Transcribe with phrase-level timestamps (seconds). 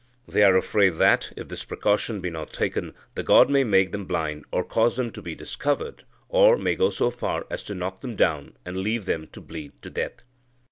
[0.27, 4.05] They are afraid that, if this precaution be not taken, the god may make them
[4.05, 8.01] blind, or cause them to be discovered, or may go so far as to knock
[8.01, 10.23] them down, and leave them to bleed to death."